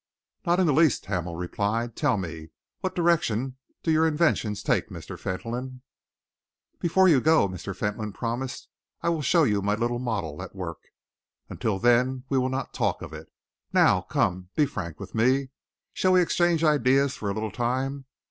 "Not 0.47 0.59
in 0.59 0.65
the 0.65 0.73
least," 0.73 1.05
Hamel 1.05 1.35
replied. 1.35 1.95
"Tell 1.95 2.17
me, 2.17 2.49
what 2.79 2.95
direction 2.95 3.57
do 3.83 3.91
your 3.91 4.07
inventions 4.07 4.63
take, 4.63 4.89
Mr. 4.89 5.15
Fentolin?" 5.15 5.83
"Before 6.79 7.07
you 7.07 7.21
go," 7.21 7.47
Mr. 7.47 7.75
Fentolin 7.75 8.11
promised, 8.11 8.67
"I 9.03 9.09
will 9.09 9.21
show 9.21 9.43
you 9.43 9.61
my 9.61 9.75
little 9.75 9.99
model 9.99 10.41
at 10.41 10.55
work. 10.55 10.79
Until 11.49 11.77
then 11.77 12.23
we 12.29 12.39
will 12.39 12.49
not 12.49 12.73
talk 12.73 13.03
of 13.03 13.13
it. 13.13 13.31
Now 13.73 14.01
come, 14.01 14.49
be 14.55 14.65
frank 14.65 14.99
with 14.99 15.13
me. 15.13 15.49
Shall 15.93 16.13
we 16.13 16.21
exchange 16.23 16.63
ideas 16.63 17.13
for 17.13 17.29
a 17.29 17.33
little 17.35 17.51
time? 17.51 18.05